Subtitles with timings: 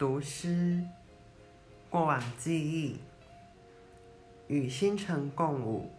[0.00, 0.82] 读诗，
[1.90, 2.96] 过往记忆，
[4.48, 5.92] 与星辰共舞，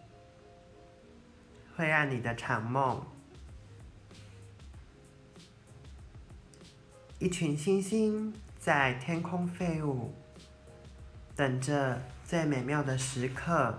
[1.76, 3.00] 灰暗你的长梦。
[7.20, 10.12] 一群星星在天空飞舞，
[11.36, 13.78] 等着最美妙的时刻，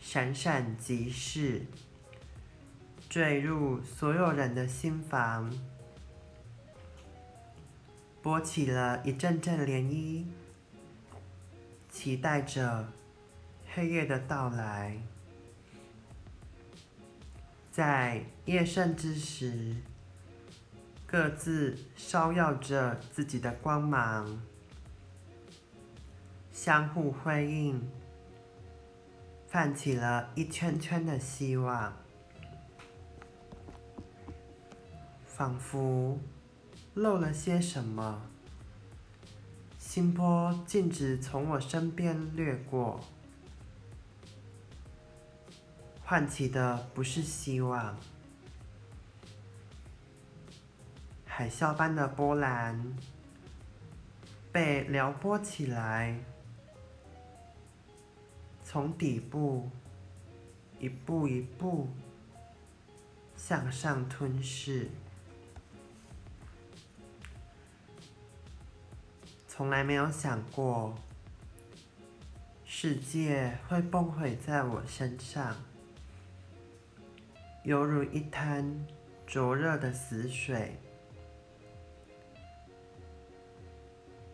[0.00, 1.64] 闪闪即逝，
[3.08, 5.48] 坠入所有人的心房，
[8.24, 10.24] 拨起了一阵阵涟漪，
[11.90, 12.88] 期待着
[13.74, 14.96] 黑夜的到来，
[17.70, 19.76] 在夜深之时。
[21.06, 24.42] 各自烧耀着自己的光芒，
[26.50, 27.88] 相互辉映，
[29.46, 31.94] 泛起了一圈圈的希望，
[35.24, 36.18] 仿佛
[36.94, 38.22] 漏了些什么，
[39.80, 43.00] 心波径直从我身边掠过，
[46.04, 47.96] 唤起的不是希望。
[51.26, 52.96] 海啸般的波澜
[54.52, 56.16] 被撩拨起来，
[58.62, 59.68] 从底部
[60.78, 61.88] 一步一步
[63.34, 64.88] 向上吞噬。
[69.56, 70.98] 从来没有想过，
[72.64, 75.54] 世界会崩毁在我身上，
[77.62, 78.84] 犹如一滩
[79.24, 80.76] 灼热的死水。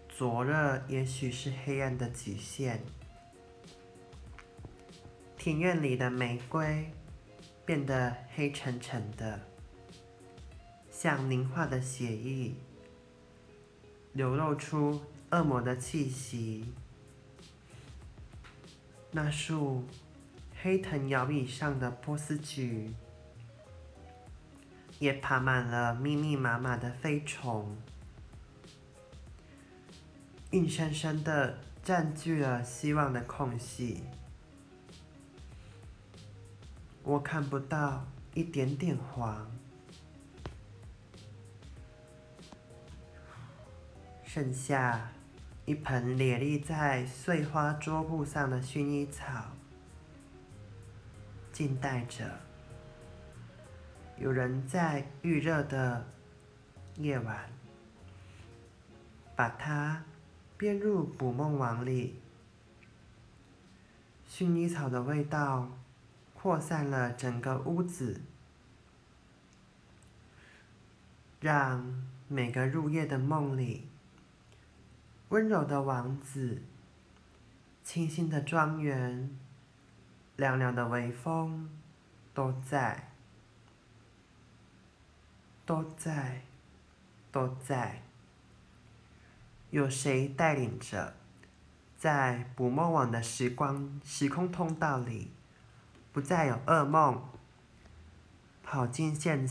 [0.09, 2.81] 灼热也许是黑暗的极限。
[5.37, 6.91] 庭院里的玫瑰
[7.67, 9.39] 变得黑沉沉的，
[10.91, 12.55] 像凝化的血液，
[14.13, 16.73] 流露出恶魔的气息。
[19.13, 19.85] 那树
[20.63, 22.95] 黑藤摇椅上的波斯菊，
[24.99, 27.77] 也爬满了密密麻麻的飞虫。
[30.51, 34.03] 硬生生的占据了希望的空隙，
[37.05, 39.51] 我看不到一点点黄，
[44.33, 45.11] 剩下
[45.65, 49.51] 一盆列立在碎花桌布上的薰衣草，
[51.51, 52.39] 静待着
[54.21, 56.07] 有人在预热的
[56.95, 57.51] 夜晚
[59.35, 60.05] 把它。
[60.57, 62.21] 编入捕梦网里，
[64.29, 65.71] 薰衣草的味道
[66.35, 68.21] 扩散了整个屋子，
[71.41, 73.89] 让每个入夜的梦里，
[75.31, 76.61] 温柔的王子、
[77.85, 79.31] 清新的庄园、
[80.35, 81.71] 凉凉的微风，
[82.35, 83.13] 都在，
[85.65, 86.43] 都在，
[87.31, 88.03] 都在。
[89.71, 91.15] 有谁带领着，
[91.97, 95.31] 在捕梦网的时光时空通道里，
[96.13, 97.23] 不再有噩梦，
[98.65, 99.49] 跑进现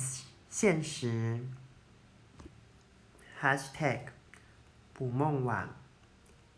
[0.49, 1.47] 现实。
[3.39, 4.07] #hashtag
[4.99, 5.65] 捕梦网，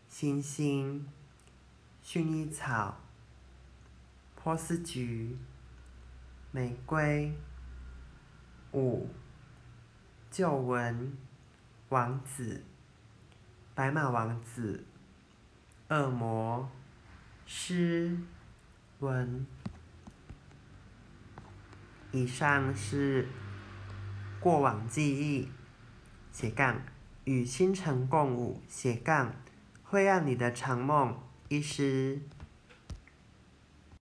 [0.08, 1.06] 星星，
[2.02, 2.98] 薰衣草，
[4.34, 5.38] 波斯菊，
[6.50, 7.32] 玫瑰，
[8.72, 9.08] 五，
[10.28, 11.16] 旧闻，
[11.90, 12.64] 王子。
[13.76, 14.84] 白马王子，
[15.90, 16.68] 恶魔，
[17.46, 18.18] 诗，
[18.98, 19.46] 文。
[22.10, 23.28] 以上是
[24.40, 25.48] 过往记忆，
[26.32, 26.82] 斜杠
[27.24, 29.32] 与星辰共舞，斜杠
[29.84, 31.16] 会让你的长梦，
[31.48, 32.20] 一诗。